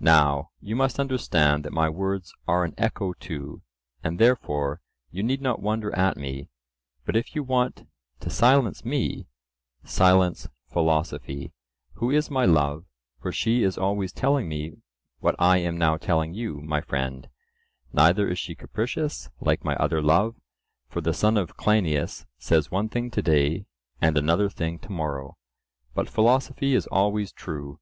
Now 0.00 0.50
you 0.60 0.76
must 0.76 1.00
understand 1.00 1.64
that 1.64 1.72
my 1.72 1.88
words 1.88 2.34
are 2.46 2.62
an 2.62 2.74
echo 2.76 3.14
too, 3.14 3.62
and 4.04 4.18
therefore 4.18 4.82
you 5.10 5.22
need 5.22 5.40
not 5.40 5.62
wonder 5.62 5.96
at 5.96 6.18
me; 6.18 6.50
but 7.06 7.16
if 7.16 7.34
you 7.34 7.42
want 7.42 7.88
to 8.20 8.28
silence 8.28 8.84
me, 8.84 9.28
silence 9.82 10.46
philosophy, 10.70 11.54
who 11.94 12.10
is 12.10 12.30
my 12.30 12.44
love, 12.44 12.84
for 13.22 13.32
she 13.32 13.62
is 13.62 13.78
always 13.78 14.12
telling 14.12 14.46
me 14.46 14.74
what 15.20 15.34
I 15.38 15.56
am 15.56 15.78
now 15.78 15.96
telling 15.96 16.34
you, 16.34 16.60
my 16.60 16.82
friend; 16.82 17.26
neither 17.94 18.28
is 18.28 18.38
she 18.38 18.54
capricious 18.54 19.30
like 19.40 19.64
my 19.64 19.74
other 19.76 20.02
love, 20.02 20.36
for 20.86 21.00
the 21.00 21.14
son 21.14 21.38
of 21.38 21.56
Cleinias 21.56 22.26
says 22.36 22.70
one 22.70 22.90
thing 22.90 23.10
to 23.10 23.22
day 23.22 23.64
and 24.02 24.18
another 24.18 24.50
thing 24.50 24.78
to 24.80 24.92
morrow, 24.92 25.38
but 25.94 26.10
philosophy 26.10 26.74
is 26.74 26.86
always 26.88 27.32
true. 27.32 27.80